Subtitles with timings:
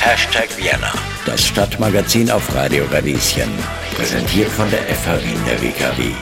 [0.00, 0.92] Hashtag Vienna,
[1.24, 3.48] das Stadtmagazin auf Radio Radieschen.
[3.94, 6.12] Präsentiert von der FH Wien der WKW.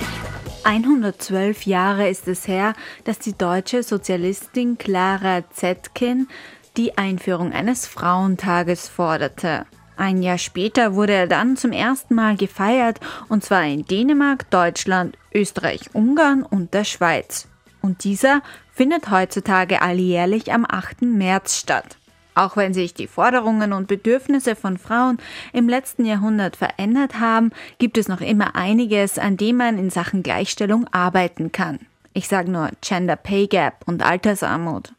[0.62, 6.28] 112 Jahre ist es her, dass die deutsche Sozialistin Clara Zetkin
[6.76, 9.66] die Einführung eines Frauentages forderte.
[9.96, 15.18] Ein Jahr später wurde er dann zum ersten Mal gefeiert, und zwar in Dänemark, Deutschland,
[15.34, 17.49] Österreich, Ungarn und der Schweiz.
[17.82, 18.42] Und dieser
[18.72, 21.02] findet heutzutage alljährlich am 8.
[21.02, 21.96] März statt.
[22.34, 25.18] Auch wenn sich die Forderungen und Bedürfnisse von Frauen
[25.52, 30.22] im letzten Jahrhundert verändert haben, gibt es noch immer einiges, an dem man in Sachen
[30.22, 31.80] Gleichstellung arbeiten kann.
[32.12, 34.92] Ich sage nur Gender Pay Gap und Altersarmut.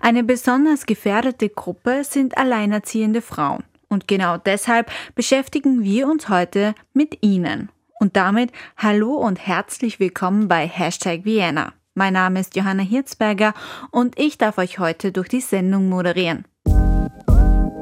[0.00, 3.64] Eine besonders gefährdete Gruppe sind alleinerziehende Frauen.
[3.88, 7.70] Und genau deshalb beschäftigen wir uns heute mit ihnen.
[8.00, 11.72] Und damit hallo und herzlich willkommen bei Hashtag Vienna.
[11.98, 13.54] Mein Name ist Johanna Hirzberger
[13.90, 16.44] und ich darf euch heute durch die Sendung moderieren.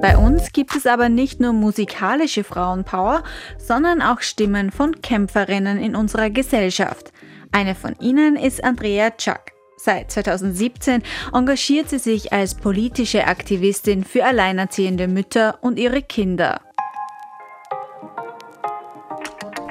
[0.01, 3.24] Bei uns gibt es aber nicht nur musikalische Frauenpower,
[3.59, 7.13] sondern auch Stimmen von Kämpferinnen in unserer Gesellschaft.
[7.52, 9.52] Eine von ihnen ist Andrea Chuck.
[9.77, 11.02] Seit 2017
[11.35, 16.62] engagiert sie sich als politische Aktivistin für alleinerziehende Mütter und ihre Kinder.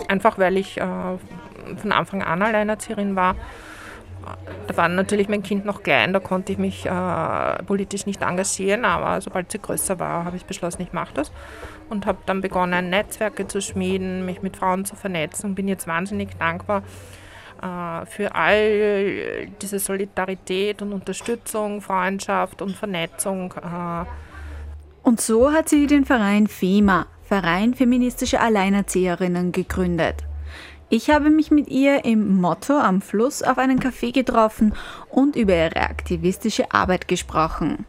[0.07, 3.35] Einfach weil ich äh, von Anfang an Alleinerzieherin war
[4.67, 8.85] da war natürlich mein Kind noch klein, da konnte ich mich äh, politisch nicht engagieren,
[8.85, 11.31] aber sobald sie größer war, habe ich beschlossen, ich mache das
[11.89, 15.87] und habe dann begonnen, Netzwerke zu schmieden, mich mit Frauen zu vernetzen und bin jetzt
[15.87, 16.83] wahnsinnig dankbar
[17.61, 23.53] äh, für all diese Solidarität und Unterstützung, Freundschaft und Vernetzung.
[23.53, 24.05] Äh.
[25.03, 30.23] Und so hat sie den Verein FEMA, Verein feministischer Alleinerzieherinnen, gegründet.
[30.89, 34.75] Ich habe mich mit ihr im Motto am Fluss auf einen Café getroffen
[35.09, 37.87] und über ihre aktivistische Arbeit gesprochen.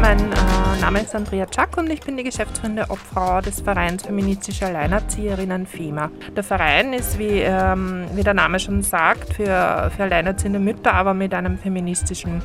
[0.00, 4.66] Mein äh, Name ist Andrea Czak und ich bin die geschäftsführende Obfrau des Vereins Feministische
[4.66, 6.12] Alleinerzieherinnen FEMA.
[6.36, 11.12] Der Verein ist, wie, ähm, wie der Name schon sagt, für, für alleinerziehende Mütter, aber
[11.12, 12.40] mit einem feministischen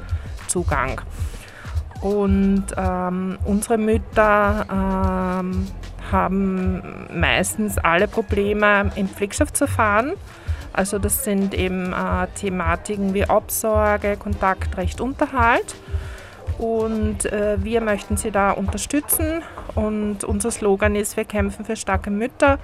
[0.48, 1.00] Zugang.
[2.04, 5.68] Und ähm, unsere Mütter ähm,
[6.12, 10.12] haben meistens alle Probleme im Pflegschaftsverfahren.
[10.74, 15.76] Also das sind eben äh, Thematiken wie Obsorge, Kontaktrecht, Unterhalt.
[16.58, 19.42] Und äh, wir möchten sie da unterstützen.
[19.74, 22.60] Und unser Slogan ist, wir kämpfen für starke Mütter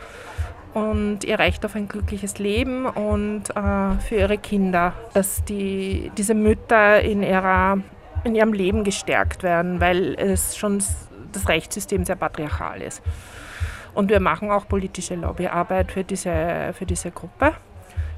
[0.74, 6.34] und ihr Recht auf ein glückliches Leben und äh, für ihre Kinder, dass die, diese
[6.34, 7.80] Mütter in ihrer
[8.24, 10.84] in ihrem Leben gestärkt werden, weil es schon
[11.32, 13.02] das Rechtssystem sehr patriarchal ist.
[13.94, 17.54] Und wir machen auch politische Lobbyarbeit für diese, für diese Gruppe.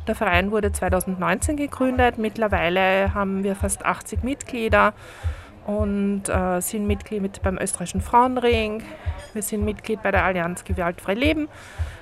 [0.07, 2.17] Der Verein wurde 2019 gegründet.
[2.17, 4.93] Mittlerweile haben wir fast 80 Mitglieder
[5.65, 8.83] und äh, sind Mitglied beim Österreichischen Frauenring.
[9.33, 11.47] Wir sind Mitglied bei der Allianz Gewaltfrei Leben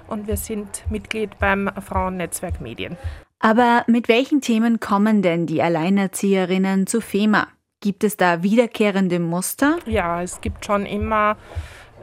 [0.07, 2.97] und wir sind Mitglied beim Frauennetzwerk Medien.
[3.39, 7.47] Aber mit welchen Themen kommen denn die Alleinerzieherinnen zu FEMA?
[7.81, 9.78] Gibt es da wiederkehrende Muster?
[9.85, 11.38] Ja, es gibt schon immer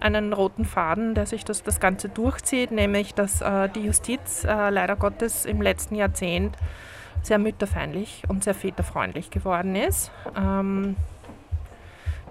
[0.01, 4.71] einen roten Faden, der sich das, das Ganze durchzieht, nämlich dass äh, die Justiz äh,
[4.71, 6.57] leider Gottes im letzten Jahrzehnt
[7.23, 10.11] sehr mütterfeindlich und sehr väterfreundlich geworden ist.
[10.35, 10.97] Ähm,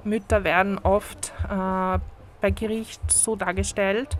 [0.03, 1.99] Mütter werden oft äh,
[2.41, 4.17] bei Gericht so dargestellt,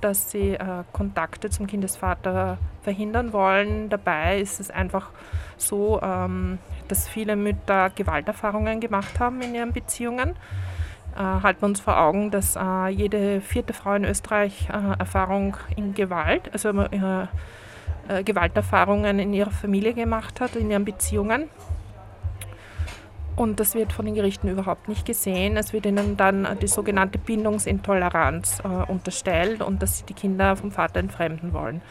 [0.00, 3.88] dass sie äh, Kontakte zum Kindesvater verhindern wollen.
[3.90, 5.10] Dabei ist es einfach
[5.56, 10.30] so, ähm, dass viele Mütter Gewalterfahrungen gemacht haben in ihren Beziehungen.
[11.16, 15.56] Äh, halten wir uns vor Augen, dass äh, jede vierte Frau in Österreich äh, Erfahrung
[15.76, 17.26] in Gewalt, also äh,
[18.08, 21.48] äh, Gewalterfahrungen in ihrer Familie gemacht hat, in ihren Beziehungen.
[23.34, 25.56] Und das wird von den Gerichten überhaupt nicht gesehen.
[25.58, 30.72] Es wird ihnen dann die sogenannte Bindungsintoleranz äh, unterstellt und dass sie die Kinder vom
[30.72, 31.82] Vater entfremden wollen.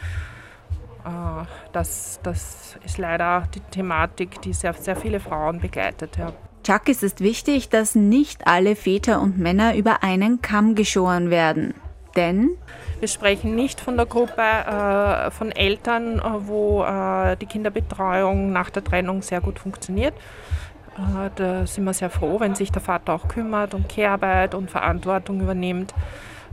[1.06, 6.16] Äh, das, das ist leider die Thematik, die sehr, sehr viele Frauen begleitet.
[6.16, 6.32] Ja.
[6.64, 11.74] Chuck, ist es wichtig, dass nicht alle Väter und Männer über einen Kamm geschoren werden.
[12.16, 12.50] Denn
[12.98, 18.70] wir sprechen nicht von der Gruppe äh, von Eltern, äh, wo äh, die Kinderbetreuung nach
[18.70, 20.14] der Trennung sehr gut funktioniert.
[20.96, 24.70] Äh, da sind wir sehr froh, wenn sich der Vater auch kümmert und Kehrarbeit und
[24.70, 25.94] Verantwortung übernimmt.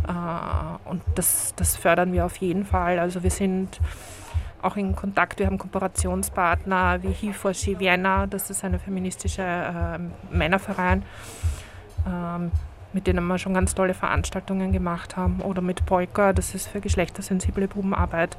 [0.06, 2.99] Äh, und das, das fördern wir auf jeden Fall.
[2.99, 3.79] Also wir sind
[4.63, 5.39] auch in Kontakt.
[5.39, 10.00] Wir haben Kooperationspartner wie HIFORSCI Vienna, das ist eine feministische äh,
[10.36, 11.04] Männerverein,
[12.07, 12.51] ähm,
[12.94, 15.42] mit denen wir schon ganz tolle Veranstaltungen gemacht haben.
[15.42, 18.38] Oder mit Polka, das ist für geschlechtersensible Bubenarbeit.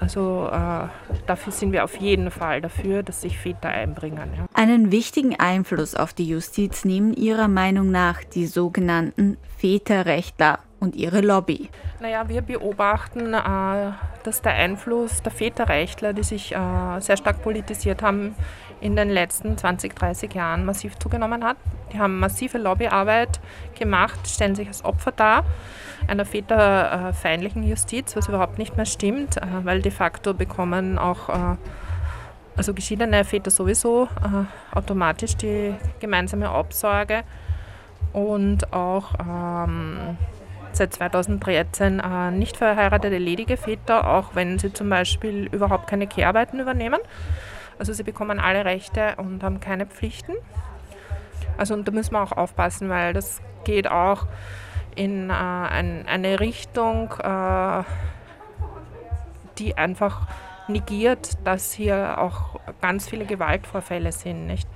[0.00, 0.86] Also äh,
[1.26, 4.30] dafür sind wir auf jeden Fall dafür, dass sich Väter einbringen.
[4.36, 4.46] Ja.
[4.54, 11.20] Einen wichtigen Einfluss auf die Justiz nehmen Ihrer Meinung nach die sogenannten Väterrechtler und ihre
[11.20, 11.68] Lobby.
[12.00, 13.92] Naja, wir beobachten, äh,
[14.22, 18.34] dass der Einfluss der Väterrechtler, die sich äh, sehr stark politisiert haben,
[18.80, 21.56] in den letzten 20, 30 Jahren massiv zugenommen hat.
[21.92, 23.40] Die haben massive Lobbyarbeit
[23.76, 25.44] gemacht, stellen sich als Opfer dar
[26.06, 31.56] einer väterfeindlichen Justiz, was überhaupt nicht mehr stimmt, äh, weil de facto bekommen auch
[32.56, 34.08] also geschiedene Väter sowieso
[34.72, 37.22] automatisch die gemeinsame Obsorge
[38.12, 40.16] und auch ähm,
[40.72, 46.60] seit 2013 äh, nicht verheiratete ledige Väter, auch wenn sie zum Beispiel überhaupt keine Kehrarbeiten
[46.60, 47.00] übernehmen.
[47.78, 50.32] Also sie bekommen alle Rechte und haben keine Pflichten.
[51.56, 54.26] Also und da müssen wir auch aufpassen, weil das geht auch
[54.94, 57.82] in äh, ein, eine Richtung, äh,
[59.58, 60.26] die einfach
[60.68, 64.46] negiert, dass hier auch ganz viele Gewaltvorfälle sind.
[64.46, 64.68] Nicht?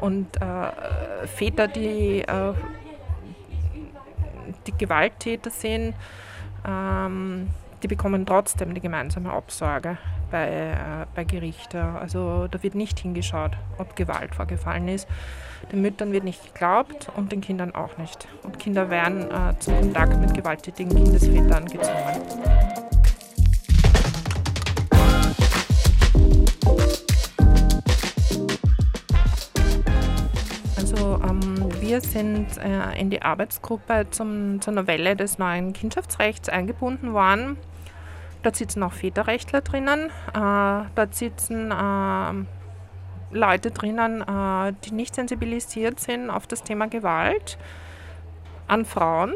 [0.00, 2.54] Und äh, Väter, die, äh,
[4.68, 5.94] die Gewalttäter sind,
[6.66, 7.48] ähm,
[7.82, 9.98] die bekommen trotzdem die gemeinsame Absorge
[10.30, 11.78] bei, äh, bei Gerichten.
[11.78, 15.08] Also da wird nicht hingeschaut, ob Gewalt vorgefallen ist.
[15.72, 18.28] Den Müttern wird nicht geglaubt und den Kindern auch nicht.
[18.42, 22.77] Und Kinder werden äh, zum Kontakt mit gewalttätigen Kindesvätern gezwungen.
[31.88, 37.56] Wir sind äh, in die Arbeitsgruppe zum, zur Novelle des neuen Kindschaftsrechts eingebunden worden.
[38.42, 40.10] Dort sitzen auch Väterrechtler drinnen.
[40.34, 47.56] Äh, dort sitzen äh, Leute drinnen, äh, die nicht sensibilisiert sind auf das Thema Gewalt
[48.66, 49.32] an Frauen.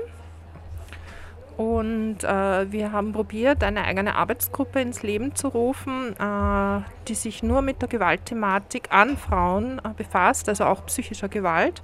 [1.62, 7.44] Und äh, wir haben probiert, eine eigene Arbeitsgruppe ins Leben zu rufen, äh, die sich
[7.44, 11.81] nur mit der Gewaltthematik an Frauen äh, befasst, also auch psychischer Gewalt.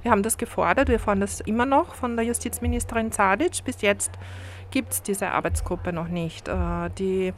[0.00, 3.62] Wir haben das gefordert, wir fordern das immer noch von der Justizministerin Zadic.
[3.66, 4.12] Bis jetzt
[4.70, 6.48] gibt es diese Arbeitsgruppe noch nicht.
[6.48, 7.34] Äh, die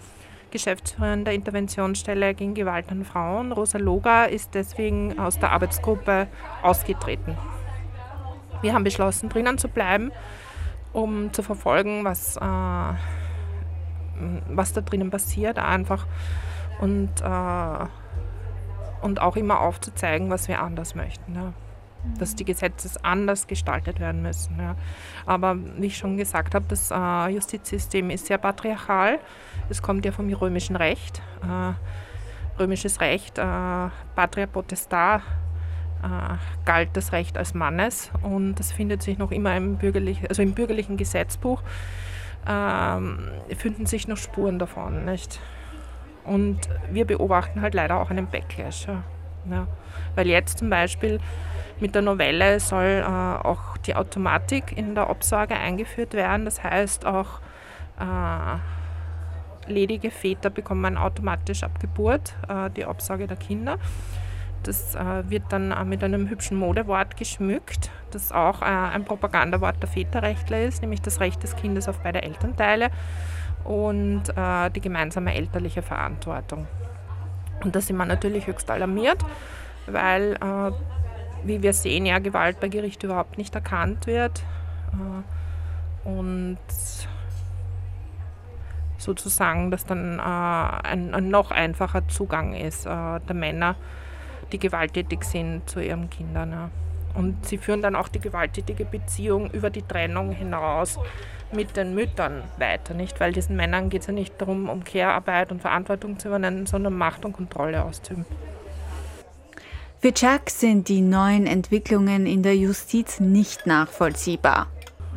[0.52, 6.28] Geschäftsführerin der Interventionsstelle gegen Gewalt an Frauen, Rosa Loga, ist deswegen aus der Arbeitsgruppe
[6.62, 7.36] ausgetreten.
[8.62, 10.12] Wir haben beschlossen, drinnen zu bleiben,
[10.92, 12.94] um zu verfolgen, was, äh,
[14.48, 16.06] was da drinnen passiert, einfach
[16.80, 17.86] und, äh,
[19.02, 21.34] und auch immer aufzuzeigen, was wir anders möchten.
[21.34, 21.52] Ja
[22.18, 24.58] dass die Gesetze anders gestaltet werden müssen.
[24.58, 24.76] Ja.
[25.26, 29.18] Aber wie ich schon gesagt habe, das äh, Justizsystem ist sehr patriarchal.
[29.68, 31.22] Es kommt ja vom römischen Recht.
[31.42, 31.74] Äh,
[32.58, 33.42] römisches Recht, äh,
[34.14, 35.22] Patria Potestas,
[36.64, 40.52] galt das Recht als Mannes und das findet sich noch immer im, bürgerlich, also im
[40.52, 41.62] bürgerlichen Gesetzbuch,
[42.48, 45.04] ähm, finden sich noch Spuren davon.
[45.04, 45.40] Nicht?
[46.24, 46.60] Und
[46.90, 48.86] wir beobachten halt leider auch einen Backlash.
[48.86, 49.02] Ja.
[49.50, 49.66] Ja.
[50.14, 51.18] Weil jetzt zum Beispiel
[51.80, 56.44] mit der Novelle soll äh, auch die Automatik in der Obsorge eingeführt werden.
[56.44, 57.40] Das heißt, auch
[57.98, 63.78] äh, ledige Väter bekommen automatisch ab Geburt äh, die Obsorge der Kinder.
[64.62, 69.82] Das äh, wird dann äh, mit einem hübschen Modewort geschmückt, das auch äh, ein Propagandawort
[69.82, 72.90] der Väterrechtler ist, nämlich das Recht des Kindes auf beide Elternteile
[73.64, 74.22] und
[74.74, 76.66] die gemeinsame elterliche Verantwortung.
[77.62, 79.18] Und da sind wir natürlich höchst alarmiert,
[79.86, 80.38] weil
[81.42, 84.42] wie wir sehen, ja Gewalt bei Gericht überhaupt nicht erkannt wird.
[84.92, 86.58] Äh, und
[88.98, 93.76] sozusagen, dass dann äh, ein, ein, noch einfacher Zugang ist äh, der Männer,
[94.52, 96.52] die gewalttätig sind zu ihren Kindern.
[96.52, 96.70] Ja.
[97.14, 100.98] Und sie führen dann auch die gewalttätige Beziehung über die Trennung hinaus
[101.52, 103.18] mit den Müttern weiter, nicht?
[103.18, 106.96] Weil diesen Männern geht es ja nicht darum, um Care-Arbeit und Verantwortung zu übernehmen, sondern
[106.96, 108.24] Macht und Kontrolle auszuüben.
[109.98, 114.68] Für Chuck sind die neuen Entwicklungen in der Justiz nicht nachvollziehbar.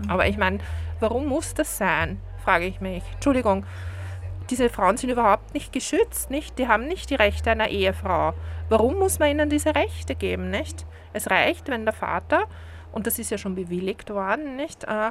[0.09, 0.59] Aber ich meine,
[0.99, 3.03] warum muss das sein, frage ich mich.
[3.13, 3.65] Entschuldigung,
[4.49, 6.57] diese Frauen sind überhaupt nicht geschützt, nicht?
[6.59, 8.33] Die haben nicht die Rechte einer Ehefrau.
[8.69, 10.85] Warum muss man ihnen diese Rechte geben, nicht?
[11.13, 12.47] Es reicht, wenn der Vater,
[12.91, 15.07] und das ist ja schon bewilligt worden, nicht, äh,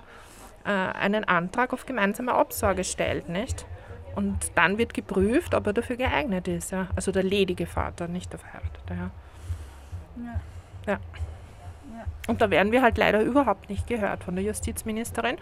[0.65, 3.67] äh, einen Antrag auf gemeinsame Obsorge stellt, nicht?
[4.15, 6.71] Und dann wird geprüft, ob er dafür geeignet ist.
[6.71, 6.89] Ja?
[6.95, 8.95] Also der ledige Vater, nicht der Verheiratete.
[8.95, 9.11] Ja.
[10.23, 10.41] Ja.
[10.87, 11.01] ja.
[12.29, 15.37] Und da werden wir halt leider überhaupt nicht gehört von der Justizministerin.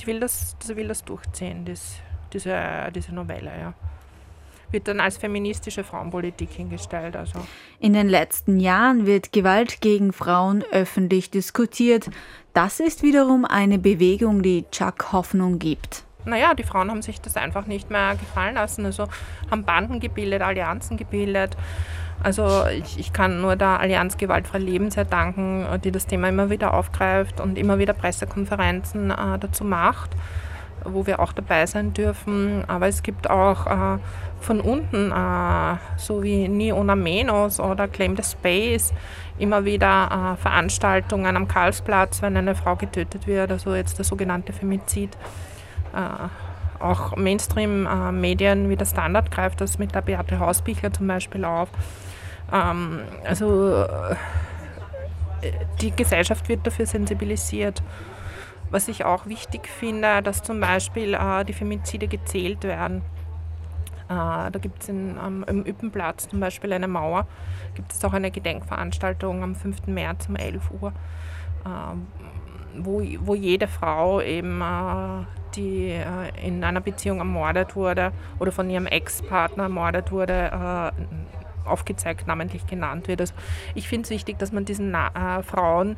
[0.00, 1.96] Die will das, die will das durchziehen, das,
[2.32, 2.56] diese,
[2.94, 3.74] diese Novelle, ja.
[4.70, 7.16] Wird dann als feministische Frauenpolitik hingestellt.
[7.16, 7.40] Also.
[7.80, 12.10] In den letzten Jahren wird Gewalt gegen Frauen öffentlich diskutiert.
[12.52, 16.04] Das ist wiederum eine Bewegung, die Chuck Hoffnung gibt.
[16.26, 18.84] naja, die Frauen haben sich das einfach nicht mehr gefallen lassen.
[18.84, 19.08] Also
[19.50, 21.56] haben Banden gebildet, Allianzen gebildet.
[22.22, 26.50] Also ich, ich kann nur der Allianz Gewaltfrei Leben sehr danken, die das Thema immer
[26.50, 30.10] wieder aufgreift und immer wieder Pressekonferenzen äh, dazu macht,
[30.84, 32.64] wo wir auch dabei sein dürfen.
[32.66, 33.98] Aber es gibt auch äh,
[34.40, 38.92] von unten, äh, so wie Ni Una Menos oder Claim the Space,
[39.38, 44.52] immer wieder äh, Veranstaltungen am Karlsplatz, wenn eine Frau getötet wird, also jetzt der sogenannte
[44.52, 45.16] Femizid.
[45.94, 46.28] Äh,
[46.80, 51.68] auch Mainstream-Medien wie der Standard greift das mit der Beate Hausbichler zum Beispiel auf.
[52.52, 54.14] Ähm, also äh,
[55.80, 57.82] die Gesellschaft wird dafür sensibilisiert.
[58.70, 63.02] Was ich auch wichtig finde, dass zum Beispiel äh, die Femizide gezählt werden.
[64.08, 67.26] Äh, da gibt es am Üppenplatz zum Beispiel eine Mauer,
[67.74, 69.86] gibt es auch eine Gedenkveranstaltung am 5.
[69.86, 70.92] März um 11 Uhr,
[71.64, 78.52] äh, wo, wo jede Frau eben, äh, die äh, in einer Beziehung ermordet wurde oder
[78.52, 83.20] von ihrem Ex-Partner ermordet wurde, äh, aufgezeigt, namentlich genannt wird.
[83.20, 83.34] Also
[83.74, 85.96] ich finde es wichtig, dass man diesen Na äh, Frauen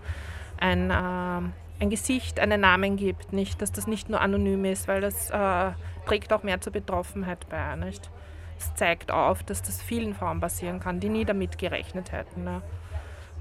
[0.58, 1.48] ein, äh,
[1.80, 5.70] ein Gesicht, einen Namen gibt, nicht, dass das nicht nur anonym ist, weil das äh,
[6.06, 7.74] trägt auch mehr zur Betroffenheit bei.
[7.76, 8.10] Nicht?
[8.58, 12.44] Es zeigt auf, dass das vielen Frauen passieren kann, die nie damit gerechnet hätten.
[12.44, 12.60] Ne?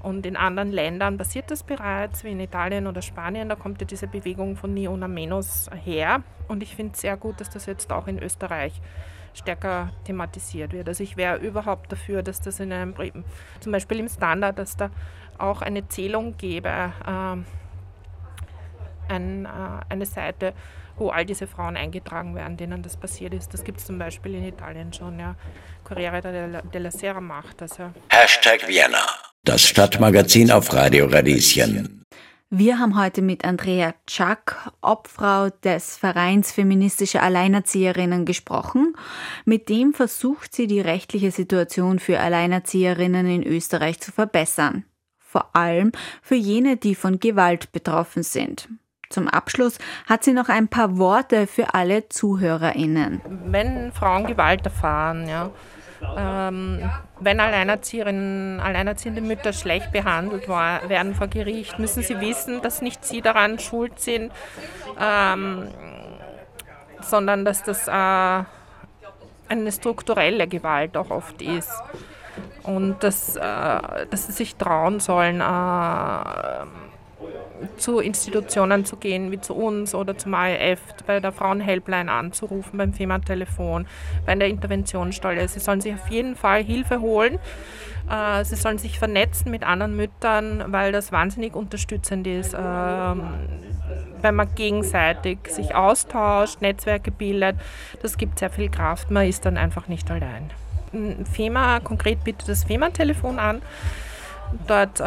[0.02, 3.50] Und in anderen Ländern passiert das bereits, wie in Italien oder Spanien.
[3.50, 6.22] Da kommt ja diese Bewegung von Ni una menos her.
[6.48, 8.80] Und ich finde es sehr gut, dass das jetzt auch in Österreich
[9.34, 10.88] stärker thematisiert wird.
[10.88, 12.94] Also ich wäre überhaupt dafür, dass das in einem,
[13.60, 14.90] zum Beispiel im Standard, dass da
[15.36, 17.36] auch eine Zählung gäbe, äh,
[19.10, 19.48] ein, äh,
[19.88, 20.54] eine Seite,
[20.96, 23.52] wo all diese Frauen eingetragen werden, denen das passiert ist.
[23.52, 25.34] Das gibt es zum Beispiel in Italien schon, ja.
[25.84, 26.20] Corriere
[26.72, 27.92] della Sera macht das, ja.
[28.10, 29.04] Hashtag Vienna,
[29.44, 32.00] das Stadtmagazin auf Radio Radieschen.
[32.52, 38.96] Wir haben heute mit Andrea Czak, Obfrau des Vereins Feministische Alleinerzieherinnen, gesprochen.
[39.44, 44.84] Mit dem versucht sie, die rechtliche Situation für Alleinerzieherinnen in Österreich zu verbessern.
[45.20, 48.68] Vor allem für jene, die von Gewalt betroffen sind.
[49.10, 53.20] Zum Abschluss hat sie noch ein paar Worte für alle ZuhörerInnen.
[53.46, 55.50] Wenn Frauen Gewalt erfahren, ja,
[56.16, 56.88] ähm,
[57.18, 63.20] wenn Alleinerzieherinnen, alleinerziehende Mütter schlecht behandelt werden vor Gericht, müssen sie wissen, dass nicht sie
[63.20, 64.30] daran schuld sind,
[64.98, 65.66] ähm,
[67.02, 71.72] sondern dass das äh, eine strukturelle Gewalt auch oft ist.
[72.62, 73.40] Und dass, äh,
[74.08, 76.64] dass sie sich trauen sollen, äh,
[77.76, 82.92] zu Institutionen zu gehen, wie zu uns oder zum AEF, bei der Frauenhelpline anzurufen, beim
[82.92, 83.86] FEMA-Telefon,
[84.26, 85.46] bei der Interventionsstelle.
[85.48, 87.38] Sie sollen sich auf jeden Fall Hilfe holen.
[88.10, 93.22] Äh, sie sollen sich vernetzen mit anderen Müttern, weil das wahnsinnig unterstützend ist, ähm,
[94.22, 97.56] wenn man gegenseitig sich austauscht, Netzwerke bildet.
[98.02, 99.10] Das gibt sehr viel Kraft.
[99.10, 100.50] Man ist dann einfach nicht allein.
[101.32, 103.62] FEMA konkret bietet das FEMA-Telefon an.
[104.66, 105.04] Dort äh,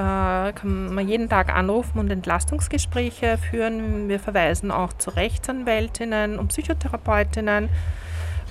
[0.53, 4.07] kann man jeden Tag anrufen und Entlastungsgespräche führen.
[4.07, 7.69] Wir verweisen auch zu Rechtsanwältinnen und Psychotherapeutinnen,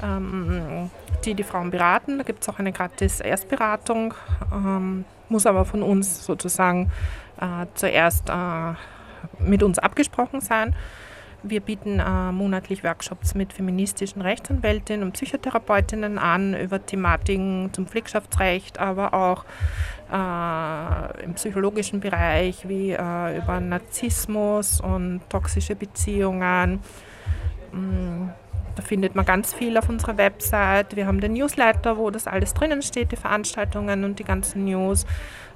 [0.02, 0.90] ähm,
[1.24, 2.18] die die Frauen beraten.
[2.18, 4.14] Da gibt es auch eine gratis Erstberatung,
[4.52, 6.92] ähm, muss aber von uns sozusagen
[7.40, 8.74] äh, zuerst äh,
[9.38, 10.74] mit uns abgesprochen sein.
[11.44, 18.78] Wir bieten äh, monatlich Workshops mit feministischen Rechtsanwältinnen und Psychotherapeutinnen an über Thematiken zum Pflegschaftsrecht,
[18.78, 19.44] aber auch
[20.12, 26.80] äh, im psychologischen Bereich wie äh, über Narzissmus und toxische Beziehungen.
[28.74, 30.96] Da findet man ganz viel auf unserer Website.
[30.96, 35.04] Wir haben den Newsletter, wo das alles drinnen steht, die Veranstaltungen und die ganzen News.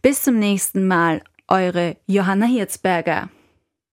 [0.00, 3.28] Bis zum nächsten Mal, eure Johanna Hirzberger.